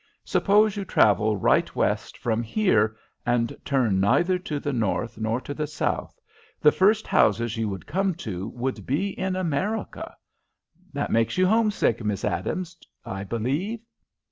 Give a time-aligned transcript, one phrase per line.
[0.25, 5.53] Suppose you travel right west from here, and turn neither to the north nor to
[5.53, 6.19] the south,
[6.59, 10.15] the first houses you would come to would be in America.
[10.93, 13.81] That make you homesick, Miss Adams, I believe?"